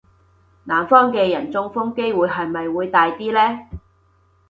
[0.63, 3.59] 南方嘅人中風嘅機會係咪會大啲呢?